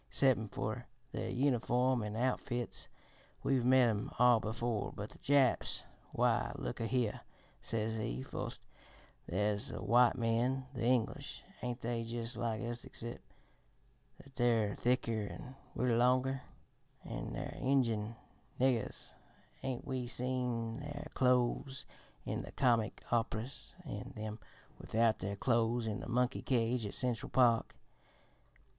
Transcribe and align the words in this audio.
Excep' 0.07 0.49
fer 0.49 0.87
their 1.11 1.29
uniform 1.29 2.01
an' 2.01 2.15
outfits, 2.15 2.87
we've 3.43 3.63
met 3.63 3.87
'em 3.87 4.09
all 4.17 4.39
before 4.39 4.91
but 4.91 5.11
the 5.11 5.19
Japs. 5.19 5.83
Why, 6.11 6.51
look 6.55 6.79
a 6.79 6.87
here,' 6.87 7.21
says 7.61 7.97
he, 7.97 8.23
'foist, 8.23 8.61
there's 9.27 9.67
the 9.67 9.79
white 9.83 10.15
men 10.17 10.65
the 10.73 10.81
English 10.81 11.43
ain't 11.61 11.81
they 11.81 12.03
jus' 12.03 12.35
like 12.35 12.63
us 12.63 12.83
excep' 12.83 13.19
that 14.23 14.33
they're 14.33 14.73
thicker 14.73 15.27
an' 15.29 15.55
we're 15.75 15.95
longer? 15.95 16.41
An' 17.05 17.33
their 17.33 17.55
Injun 17.61 18.15
niggers 18.59 19.13
ain't 19.61 19.85
we 19.85 20.07
seen 20.07 20.79
their 20.79 21.09
clothes 21.13 21.85
in 22.25 22.41
the 22.41 22.51
comic 22.53 23.03
op'ras 23.13 23.73
an' 23.85 24.13
them 24.15 24.39
without 24.79 25.19
their 25.19 25.35
clothes 25.35 25.85
in 25.85 25.99
the 25.99 26.09
monkey 26.09 26.41
cage 26.41 26.87
at 26.87 26.95
Central 26.95 27.29
Park? 27.29 27.75